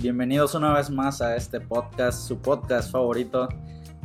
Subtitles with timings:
[0.00, 3.46] Bienvenidos una vez más a este podcast, su podcast favorito.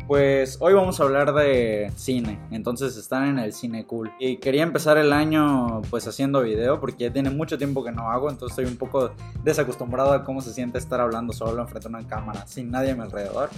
[0.06, 4.12] Pues hoy vamos a hablar de cine, entonces están en el cine cool.
[4.20, 8.12] Y quería empezar el año pues haciendo video porque ya tiene mucho tiempo que no
[8.12, 9.12] hago, entonces estoy un poco
[9.46, 12.96] desacostumbrado a cómo se siente estar hablando solo enfrente de una cámara, sin nadie a
[12.96, 13.50] mi alrededor.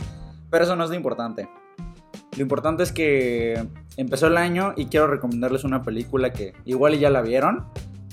[0.51, 1.50] Pero eso no es lo importante.
[2.36, 7.09] Lo importante es que empezó el año y quiero recomendarles una película que igual ya
[7.09, 7.65] la vieron,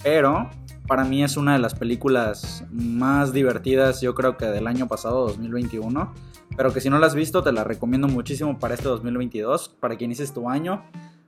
[0.02, 0.48] pero
[0.86, 5.26] para mí es una de las películas más divertidas, yo creo que del año pasado,
[5.28, 6.12] 2021.
[6.56, 9.96] Pero que si no la has visto, te la recomiendo muchísimo para este 2022, para
[9.96, 10.84] que inicies tu año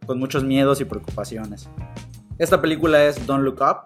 [0.06, 1.68] con muchos miedos y preocupaciones.
[2.38, 3.76] Esta película es Don't Look Up,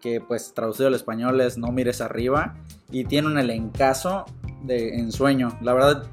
[0.00, 2.54] que pues traducido al español es No mires arriba,
[2.90, 4.24] y tiene un elencazo
[4.62, 5.58] de ensueño.
[5.60, 6.04] La verdad,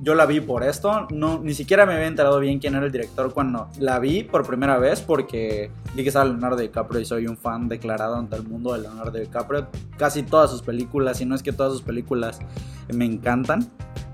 [0.00, 2.92] yo la vi por esto, no, ni siquiera me había enterado bien quién era el
[2.92, 7.26] director cuando la vi por primera vez, porque vi que estaba Leonardo DiCaprio y soy
[7.26, 9.68] un fan declarado ante el mundo de Leonardo DiCaprio.
[9.96, 12.38] Casi todas sus películas, si no es que todas sus películas
[12.92, 13.68] me encantan.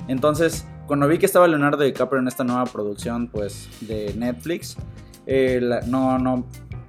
[0.08, 4.76] Entonces, cuando vi que estaba Leonardo DiCaprio en esta nueva producción, pues, de Netflix,
[5.26, 6.46] eh, no, no,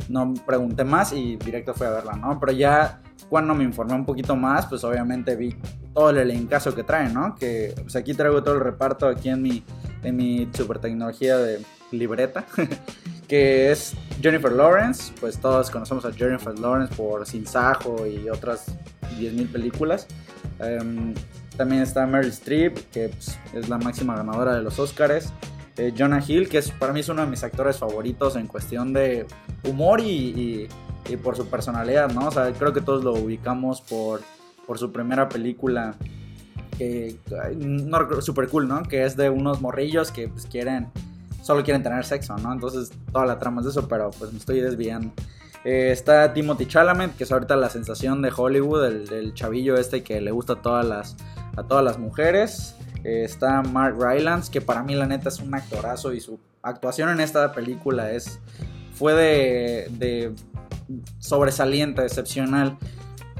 [0.09, 2.39] no pregunté más y directo fui a verla, ¿no?
[2.39, 5.55] Pero ya cuando me informé un poquito más, pues obviamente vi
[5.95, 7.35] todo el elencazo que trae, ¿no?
[7.35, 9.63] Que pues aquí traigo todo el reparto aquí en mi,
[10.03, 12.45] en mi super tecnología de libreta,
[13.29, 18.75] que es Jennifer Lawrence, pues todos conocemos a Jennifer Lawrence por Sin Sajo y otras
[19.17, 20.05] 10.000 películas.
[20.59, 21.13] Em,
[21.55, 25.31] también está Meryl Streep, que pues, es la máxima ganadora de los Oscars.
[25.77, 28.91] Eh, Jonah Hill, que es, para mí es uno de mis actores favoritos en cuestión
[28.91, 29.25] de
[29.63, 30.67] humor y,
[31.23, 32.27] por su personalidad, ¿no?
[32.27, 34.21] O sea, creo que todos lo ubicamos por,
[34.65, 35.95] por su primera película,
[36.77, 37.17] que
[38.21, 38.83] super cool, ¿no?
[38.83, 40.87] Que es de unos morrillos que pues quieren,
[41.41, 42.51] solo quieren tener sexo, ¿no?
[42.51, 45.11] Entonces toda la trama es de eso, pero pues me estoy desviando.
[45.63, 50.21] Eh, está Timothy Chalamet, que es ahorita la sensación de Hollywood, el, chavillo este que
[50.21, 51.17] le gusta a todas las,
[51.55, 52.75] a todas las mujeres.
[53.03, 57.09] Eh, está Mark Rylance, que para mí la neta es un actorazo y su actuación
[57.09, 58.39] en esta película es
[58.93, 60.33] fue de, de
[61.19, 62.77] sobresaliente, excepcional.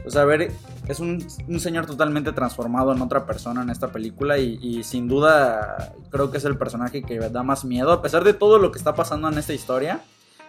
[0.06, 0.52] O sea, ver,
[0.88, 5.94] es un, un, señor totalmente transformado en otra persona en esta película y, sin duda
[6.10, 8.78] creo que es el personaje que da más miedo, a pesar de todo lo que
[8.78, 10.02] está pasando en esta historia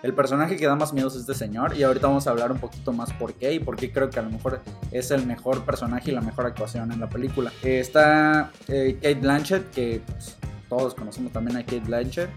[0.02, 2.58] el personaje que da más miedo es este señor y ahorita vamos a hablar un
[2.58, 4.60] poquito más por qué y por qué creo que a lo mejor
[4.90, 7.50] es el mejor personaje y la mejor actuación en la película.
[7.62, 10.36] Eh, está eh, Kate Blanchett, que pues,
[10.68, 12.30] todos conocemos también a Kate Blanchett.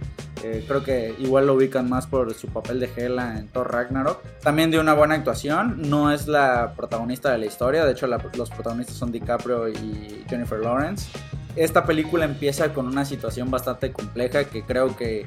[0.43, 4.23] Eh, creo que igual lo ubican más por su papel de Hela en Thor Ragnarok.
[4.41, 5.89] También dio una buena actuación.
[5.89, 7.85] No es la protagonista de la historia.
[7.85, 11.09] De hecho, los protagonistas son DiCaprio y Jennifer Lawrence.
[11.55, 15.25] Esta película empieza con una situación bastante compleja que creo que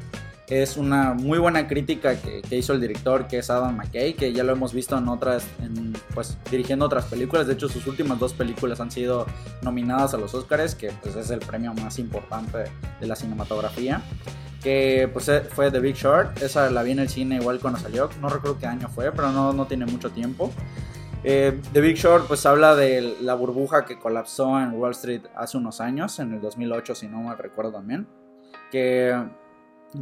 [0.60, 4.44] es una muy buena crítica que, hizo el director, que es Adam McKay, que ya
[4.44, 5.46] lo hemos visto en otras,
[6.12, 7.46] pues dirigiendo otras películas.
[7.46, 9.24] De hecho, sus últimas dos películas han sido
[9.62, 12.64] nominadas a los Oscars, que pues es el premio más importante
[13.00, 14.02] de la cinematografía.
[14.62, 17.80] Que pues eh, fue The Big Short, esa la vi en el cine igual cuando
[17.80, 20.52] salió, no recuerdo qué año fue, pero no, no tiene mucho tiempo.
[21.24, 25.56] Eh, The Big Short pues habla de la burbuja que colapsó en Wall Street hace
[25.56, 28.06] unos años, en el 2008 si no me recuerdo también.
[28.70, 29.16] Que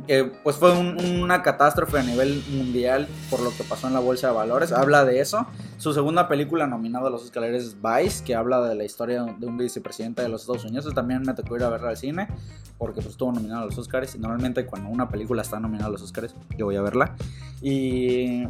[0.07, 4.29] que pues fue una catástrofe a nivel mundial por lo que pasó en la bolsa
[4.29, 4.73] de valores.
[4.73, 5.47] Habla de eso.
[5.79, 9.47] Su segunda película nominada a los Oscars es Vice, que habla de la historia de
[9.47, 10.95] un vicepresidente de los Estados Unidos.
[10.95, 12.29] También me tocó ir a verla al cine
[12.79, 14.15] porque pues estuvo nominado a los Oscars.
[14.15, 17.17] Y normalmente cuando una película está nominada a los Oscars, yo voy a verla.
[17.61, 18.45] Y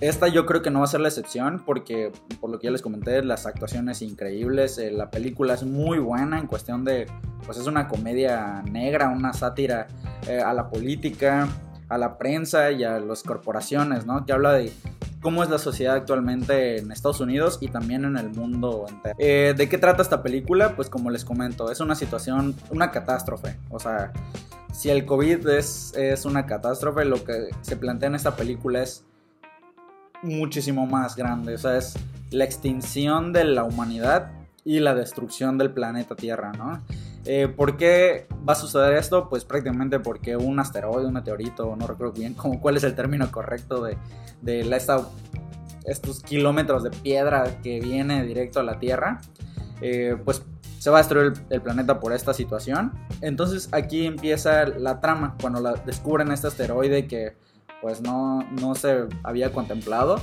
[0.00, 2.70] esta yo creo que no va a ser la excepción porque, por lo que ya
[2.72, 7.06] les comenté, las actuaciones increíbles, eh, la película es muy buena en cuestión de
[7.46, 9.86] pues es una comedia negra, una sátira
[10.26, 11.48] eh, a la política,
[11.88, 14.24] a la prensa y a las corporaciones, ¿no?
[14.24, 14.72] Que habla de
[15.20, 19.14] cómo es la sociedad actualmente en Estados Unidos y también en el mundo entero.
[19.18, 20.74] Eh, ¿De qué trata esta película?
[20.74, 23.56] Pues como les comento, es una situación, una catástrofe.
[23.70, 24.12] O sea,
[24.72, 29.04] si el COVID es, es una catástrofe, lo que se plantea en esta película es
[30.22, 31.54] muchísimo más grande.
[31.54, 31.94] O sea, es
[32.30, 34.32] la extinción de la humanidad
[34.64, 36.82] y la destrucción del planeta Tierra, ¿no?
[37.24, 39.28] Eh, ¿Por qué va a suceder esto?
[39.28, 43.30] Pues prácticamente porque un asteroide, un meteorito, no recuerdo bien cómo, cuál es el término
[43.30, 43.96] correcto de,
[44.40, 44.78] de la,
[45.84, 49.20] estos kilómetros de piedra que viene directo a la Tierra,
[49.80, 50.42] eh, pues
[50.78, 52.92] se va a destruir el, planeta por esta situación.
[53.20, 57.36] Entonces aquí empieza la trama, cuando descubren este asteroide que
[57.80, 60.20] pues no, no se había contemplado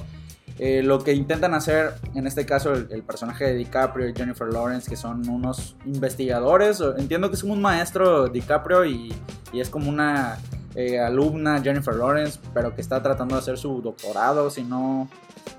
[0.60, 4.90] eh, lo que intentan hacer, en este caso, el, personaje de DiCaprio y Jennifer Lawrence,
[4.90, 6.84] que son unos investigadores.
[6.98, 9.16] Entiendo que es como un maestro DiCaprio y,
[9.54, 10.38] y es como una
[10.76, 15.08] eh, alumna Jennifer Lawrence, pero que está tratando de hacer su doctorado, si no,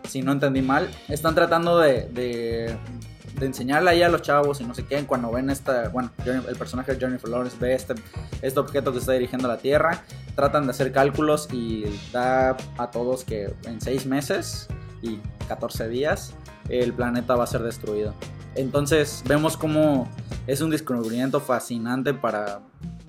[0.07, 0.91] si no entendí mal.
[1.09, 2.77] Están tratando de, de,
[3.41, 6.93] enseñarle ahí a los chavos y no sé qué, cuando ven esta, bueno, el personaje
[6.93, 7.95] de Jennifer Lawrence ve este,
[8.43, 10.05] este objeto que está dirigiendo a la Tierra,
[10.35, 14.69] tratan de hacer cálculos y da a todos que en 6 meses
[15.03, 15.19] y
[15.49, 16.35] 14 días
[16.69, 18.15] el planeta va a ser destruido.
[18.55, 20.09] Entonces vemos como
[20.47, 22.61] es un descubrimiento fascinante para,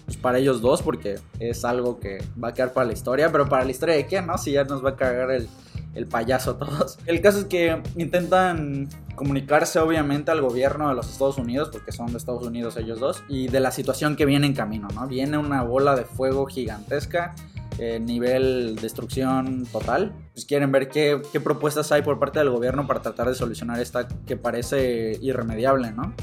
[0.05, 3.47] pues, para ellos dos porque es algo que va a quedar para la historia, pero
[3.47, 4.38] para la historia de qué, ¿no?
[4.38, 5.47] Si ya nos va a cagar el,
[5.95, 6.99] el payaso todos.
[7.05, 12.11] El caso es que intentan comunicarse obviamente al gobierno de los Estados Unidos, porque son
[12.11, 15.07] de Estados Unidos ellos dos, y de la situación que viene en camino, ¿no?
[15.07, 17.35] Viene una bola de fuego gigantesca
[17.79, 20.13] eh, nivel destrucción total.
[20.33, 23.79] Pues quieren ver qué, qué, propuestas hay por parte del gobierno para tratar de solucionar
[23.79, 26.13] esta que parece irremediable, ¿no?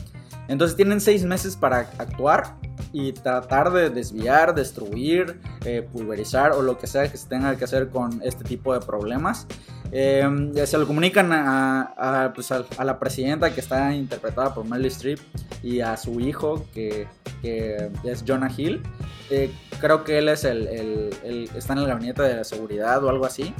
[0.49, 2.56] Entonces tienen seis meses para actuar
[2.93, 7.65] y tratar de desviar, destruir, eh, pulverizar o lo que sea que se tenga que
[7.65, 9.47] hacer con este tipo de problemas.
[9.93, 10.27] Eh,
[10.67, 15.19] se lo comunican a, pues a, la presidenta que está interpretada por Meryl Streep
[15.62, 17.06] y a su hijo que,
[17.43, 18.83] que es Jonah Hill.
[19.31, 19.50] Eh,
[19.81, 23.27] creo que él es el, el, está en el gabinete de la seguridad o algo
[23.27, 23.55] así.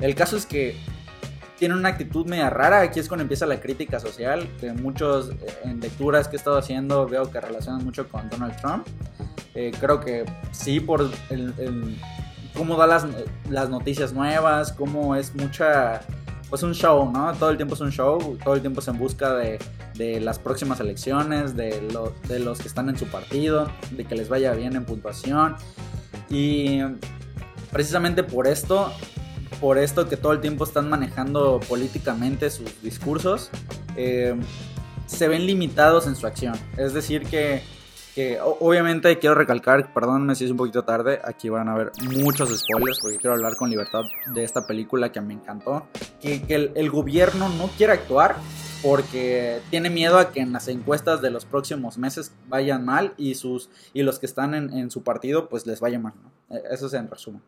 [0.00, 0.76] El caso es que
[1.58, 2.80] tiene una actitud media rara.
[2.80, 6.58] Aquí es cuando empieza la crítica social, que muchos eh, en lecturas que he estado
[6.58, 8.86] haciendo veo que relacionan mucho con Donald Trump.
[9.54, 11.96] Eh, creo que sí, por el,
[12.54, 13.06] cómo da las,
[13.48, 16.02] las, noticias nuevas, cómo es mucha,
[16.50, 17.32] pues un show, ¿no?
[17.34, 19.58] Todo el tiempo es un show, todo el tiempo es en busca de,
[19.94, 24.14] de las próximas elecciones, de, lo, de los que están en su partido, de que
[24.14, 25.56] les vaya bien en puntuación.
[26.28, 26.80] Y
[27.72, 28.92] precisamente por esto
[29.60, 33.50] por esto que todo el tiempo están manejando políticamente sus discursos,
[33.96, 34.34] eh,
[35.06, 36.54] se ven limitados en su acción.
[36.76, 37.62] Es decir, que,
[38.40, 42.98] obviamente quiero recalcar, perdónenme si es un poquito tarde, aquí van a ver muchos spoilers
[43.00, 45.86] porque quiero hablar con libertad de esta película que me encantó,
[46.20, 48.36] que, el, gobierno no quiere actuar
[48.82, 53.34] porque tiene miedo a que en las encuestas de los próximos meses vayan mal y,
[53.34, 56.14] sus, y los que están en, su partido pues les vaya mal.
[56.50, 57.42] E, eso es en resumen.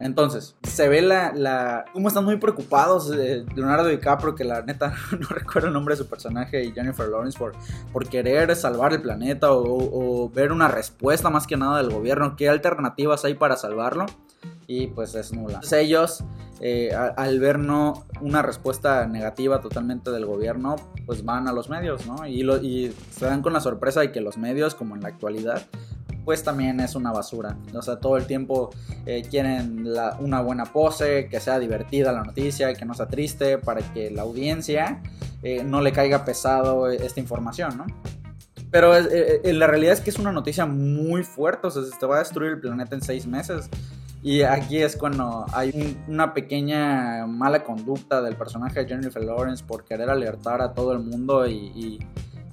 [0.00, 4.92] Entonces, se ve la, la cómo están muy preocupados de Leonardo DiCaprio, que la neta
[5.18, 9.48] no recuerdo el nombre de su personaje, y Jennifer Lawrence por, querer salvar el planeta
[9.52, 14.06] o, ver una respuesta más que nada del gobierno, qué alternativas hay para salvarlo,
[14.66, 15.54] y pues es nula.
[15.54, 16.24] Entonces ellos,
[16.60, 20.74] eh, al ver no una respuesta negativa totalmente del gobierno,
[21.06, 22.26] pues van a los medios, ¿no?
[22.26, 25.62] Y, y se dan con la sorpresa de que los medios, como en la actualidad,
[26.24, 27.56] pues también es una basura.
[27.74, 28.70] O sea, todo el tiempo
[29.06, 29.86] eh, quieren
[30.20, 34.22] una buena pose, que sea divertida la noticia, que no sea triste, para que la
[34.22, 35.02] audiencia
[35.42, 37.86] eh, no le caiga pesado esta información, ¿no?
[38.70, 42.06] Pero eh, la realidad es que es una noticia muy fuerte, o sea, se te
[42.06, 43.68] va a destruir el planeta en seis meses.
[44.20, 49.84] Y aquí es cuando hay una pequeña mala conducta del personaje de Jennifer Lawrence por
[49.84, 52.00] querer alertar a todo el mundo y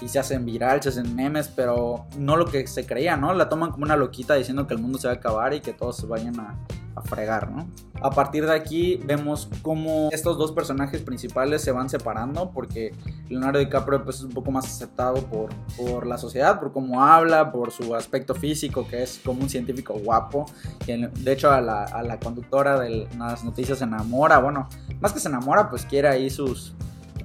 [0.07, 3.33] se hacen viral, se hacen memes, pero no lo que se creía, ¿no?
[3.33, 5.73] La toman como una loquita diciendo que el mundo se va a acabar y que
[5.73, 6.57] todos se vayan a,
[7.05, 7.67] fregar, ¿no?
[8.03, 12.93] A partir de aquí vemos cómo estos dos personajes principales se van separando porque
[13.27, 17.51] Leonardo DiCaprio pues, es un poco más aceptado por, por la sociedad, por cómo habla,
[17.51, 20.45] por su aspecto físico, que es como un científico guapo.
[20.85, 24.67] de hecho a la, a la conductora de las noticias se enamora, bueno,
[24.99, 26.75] más que se enamora, pues quiere ahí sus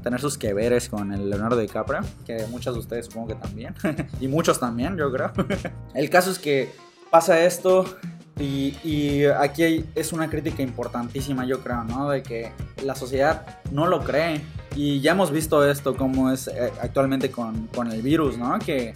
[0.07, 3.75] tener sus que veres con el Leonardo DiCaprio, que muchos de ustedes supongo que también,
[4.21, 5.33] y muchos también, yo creo.
[5.95, 6.71] el caso es que
[7.11, 7.85] pasa esto
[8.39, 12.09] y, aquí es una crítica importantísima, yo creo, ¿no?
[12.09, 12.53] De que
[12.85, 14.43] la sociedad no lo cree.
[14.77, 18.57] Y ya hemos visto esto como es eh, actualmente con, con el virus, ¿no?
[18.61, 18.95] Que,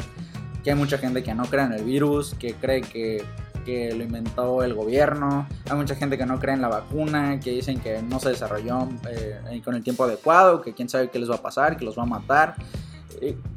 [0.63, 3.25] que hay mucha gente que no cree en el virus, que cree que
[3.65, 7.51] que lo inventó el gobierno, hay mucha gente que no cree en la vacuna, que
[7.51, 11.31] dicen que no se desarrolló eh, con el tiempo adecuado, que quién sabe qué les
[11.31, 12.55] va a pasar, que los va a matar.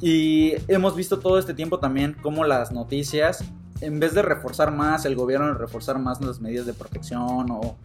[0.01, 3.45] Y hemos visto todo este tiempo también cómo las noticias,
[3.81, 7.77] en vez de reforzar más el gobierno, reforzar más las medidas de protección o,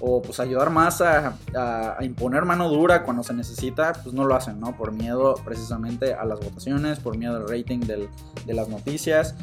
[0.00, 4.34] o pues ayudar más a, a, imponer mano dura cuando se necesita, pues no lo
[4.34, 4.76] hacen, ¿no?
[4.76, 8.08] Por miedo precisamente a las votaciones, por miedo al rating del,
[8.44, 9.34] de las noticias.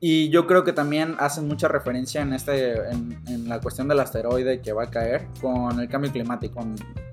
[0.00, 4.60] Y yo creo que también hacen mucha referencia en, este, en, la cuestión del asteroide
[4.60, 6.64] que va a caer con el cambio climático,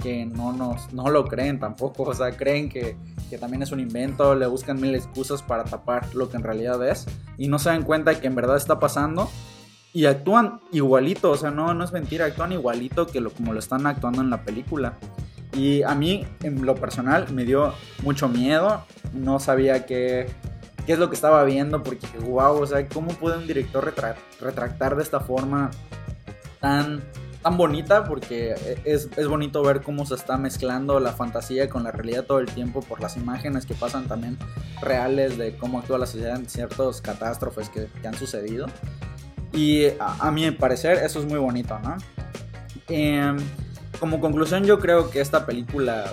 [0.04, 2.96] que no, nos, no lo creen tampoco, o sea, creen que,
[3.28, 6.88] que también es un invento, le buscan mil excusas para tapar lo que en realidad
[6.88, 7.08] es,
[7.40, 9.32] y no se dan cuenta que en verdad está pasando
[9.92, 13.60] y actúan igualito, o sea, no, no es mentira, actúan igualito que lo, como lo
[13.60, 15.00] están actuando en la película.
[15.54, 17.74] Y a mí, en lo personal, me dio
[18.04, 20.28] mucho miedo, no sabía que
[20.86, 23.94] qué es lo que estaba viendo, porque wow, o sea, ¿cómo puede un director
[24.40, 25.72] retractar de esta forma
[26.60, 27.04] tan
[27.46, 31.92] tan bonita porque es, es, bonito ver cómo se está mezclando la fantasía con la
[31.92, 34.40] realidad todo el tiempo por las imágenes que pasan también
[34.82, 38.66] reales de cómo actúa la sociedad en ciertas catástrofes que, que han sucedido.
[39.54, 41.98] Y a, a, mi parecer eso es muy bonito, ¿no?
[42.90, 43.36] Eh,
[44.00, 46.06] como conclusión yo creo que esta película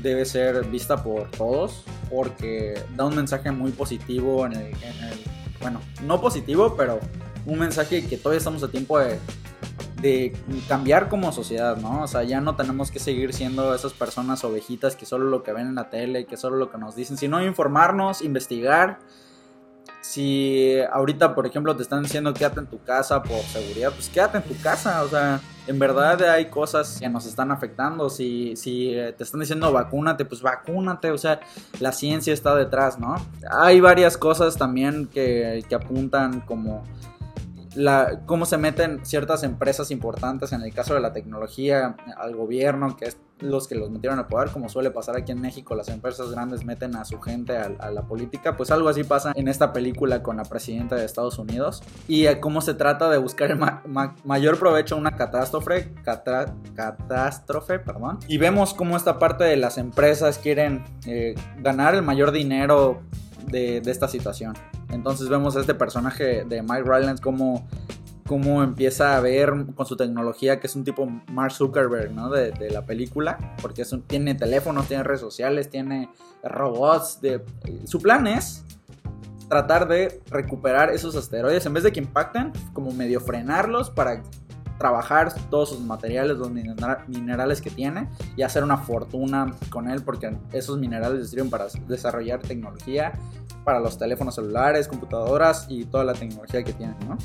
[0.00, 5.20] debe ser vista por todos porque da un mensaje muy positivo en el, en el
[5.60, 6.98] bueno, no positivo, pero
[7.46, 9.18] un mensaje que todavía estamos a tiempo de,
[10.00, 10.34] de
[10.68, 12.02] cambiar como sociedad, ¿no?
[12.02, 15.52] O sea, ya no tenemos que seguir siendo esas personas ovejitas que solo lo que
[15.52, 18.98] ven en la tele, que solo lo que nos dicen, sino informarnos, investigar.
[20.00, 24.38] Si ahorita, por ejemplo, te están diciendo quédate en tu casa por seguridad, pues quédate
[24.38, 25.02] en tu casa.
[25.02, 28.08] O sea, en verdad hay cosas que nos están afectando.
[28.08, 31.10] Si, si te están diciendo vacúnate, pues vacúnate.
[31.10, 31.40] O sea,
[31.80, 33.16] la ciencia está detrás, ¿no?
[33.50, 36.82] Hay varias cosas también que, que apuntan como
[37.74, 42.96] la, cómo se meten ciertas empresas importantes, en el caso de la tecnología, al gobierno,
[42.96, 45.88] que es los que los metieron al poder, como suele pasar aquí en México, las
[45.88, 49.72] empresas grandes meten a su gente a, la política, pues algo así pasa en esta
[49.72, 53.58] película con la presidenta de Estados Unidos, y cómo se trata de buscar el
[54.24, 55.94] mayor provecho a una catástrofe,
[56.74, 62.32] catástrofe, perdón, y vemos cómo esta parte de las empresas quieren eh, ganar el mayor
[62.32, 63.00] dinero
[63.46, 64.54] de, esta situación.
[64.90, 67.66] Entonces vemos a este personaje de Mike Rylance como
[68.26, 72.30] cómo empieza a ver con su tecnología, que es un tipo Mark Zuckerberg, ¿no?
[72.30, 76.10] De, la película, porque tiene teléfonos, tiene redes sociales, tiene
[76.44, 77.20] robots.
[77.20, 77.42] De,
[77.86, 78.64] su plan es
[79.48, 84.22] tratar de recuperar esos asteroides, en vez de que impacten, como medio frenarlos para
[84.80, 90.34] trabajar todos sus materiales, los minerales que tiene y hacer una fortuna con él porque
[90.52, 93.12] esos minerales sirven para desarrollar tecnología
[93.62, 97.18] para los teléfonos celulares, computadoras y toda la tecnología que tienen, ¿no?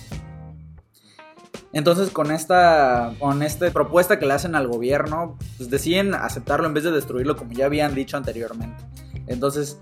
[1.71, 6.73] Entonces con esta, con esta propuesta que le hacen al gobierno, pues deciden aceptarlo en
[6.73, 8.83] vez de destruirlo como ya habían dicho anteriormente.
[9.27, 9.79] Entonces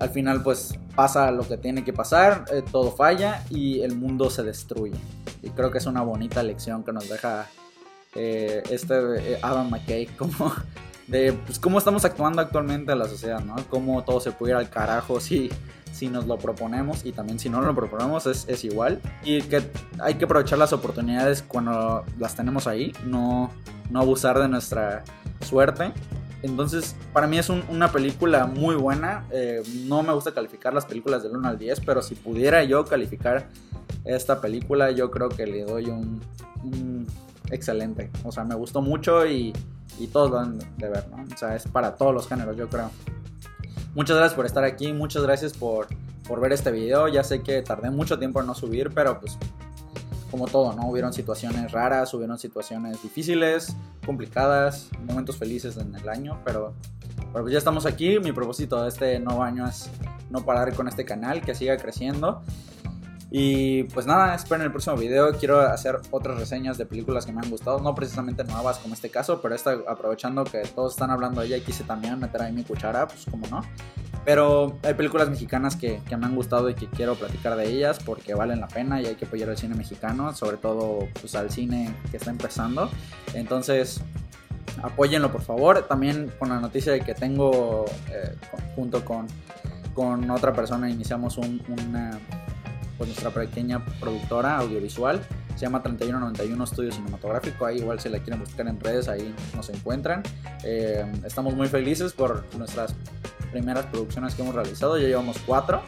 [0.00, 4.28] al final pues pasa lo que tiene que pasar, eh, todo falla y el mundo
[4.28, 4.98] se destruye.
[5.44, 7.48] Y creo que es una bonita lección que nos deja
[8.14, 8.94] eh, este
[9.34, 10.52] eh, Adam McKay como
[11.06, 13.56] de pues, cómo estamos actuando actualmente en la sociedad, ¿no?
[13.68, 15.50] Cómo todo se puede ir al carajo si,
[15.92, 19.00] si nos lo proponemos y también si no lo proponemos es, es igual.
[19.22, 19.62] Y que
[20.00, 23.50] hay que aprovechar las oportunidades cuando las tenemos ahí, no,
[23.90, 25.04] no abusar de nuestra
[25.42, 25.92] suerte.
[26.44, 29.24] Entonces, para mí es un, una película muy buena.
[29.30, 32.84] Eh, no me gusta calificar las películas del 1 al 10, pero si pudiera yo
[32.84, 33.48] calificar
[34.04, 36.20] esta película, yo creo que le doy un,
[36.62, 37.06] un
[37.50, 38.10] excelente.
[38.24, 39.52] O sea, me gustó mucho y
[39.98, 41.22] y todos lo han de ver, ¿no?
[41.22, 42.90] O sea, es para todos los géneros, yo creo.
[43.94, 45.86] Muchas gracias por estar aquí, muchas gracias por,
[46.26, 47.08] por ver este video.
[47.08, 49.38] Ya sé que tardé mucho tiempo en no subir, pero pues
[50.34, 50.88] como todo, ¿no?
[50.88, 56.74] Hubieron situaciones raras, hubieron situaciones difíciles, complicadas, momentos felices en el año, pero,
[57.32, 58.18] pero pues ya estamos aquí.
[58.18, 59.88] Mi propósito de este nuevo año es
[60.30, 62.42] no parar con este canal, que siga creciendo.
[63.30, 65.38] Y pues nada, esperen el próximo video.
[65.38, 67.78] Quiero hacer otras reseñas de películas que me han gustado.
[67.78, 71.64] No precisamente nuevas como este caso, pero esta, aprovechando que todos están hablando de ella,
[71.64, 73.62] quise también meter ahí mi cuchara, pues como no.
[74.24, 77.98] Pero hay películas mexicanas que, que, me han gustado y que quiero platicar de ellas
[78.04, 81.50] porque valen la pena y hay que apoyar al cine mexicano, sobre todo pues, al
[81.50, 82.90] cine que está empezando.
[83.34, 84.00] Entonces,
[84.82, 85.82] apóyenlo por favor.
[85.86, 88.34] También con la noticia de que tengo, eh,
[88.74, 89.26] junto con,
[89.92, 92.18] con otra persona, iniciamos un, una
[92.96, 95.20] pues nuestra pequeña productora audiovisual.
[95.54, 97.66] Se llama 3191 Estudio Cinematográfico.
[97.66, 100.22] Ahí igual si la quieren buscar en redes, ahí nos encuentran.
[100.64, 102.94] Eh, estamos muy felices por nuestras
[103.54, 104.98] primeras producciones que hemos realizado.
[104.98, 105.80] Ya llevamos cuatro.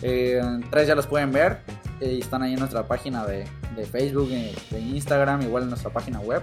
[0.00, 1.58] Eh, tres ya las pueden ver.
[2.00, 3.44] Eh, y están ahí en nuestra página de,
[3.76, 6.42] de Facebook, de, de Instagram, igual en nuestra página web.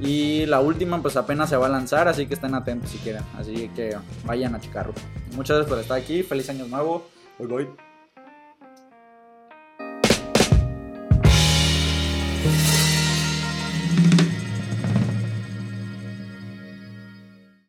[0.00, 3.22] Y la última pues apenas se va a lanzar, así que estén atentos si quieren.
[3.38, 4.94] Así que vayan a checarlo.
[5.36, 6.22] Muchas gracias por estar aquí.
[6.22, 7.06] Feliz año nuevo.
[7.38, 7.91] Bye bye.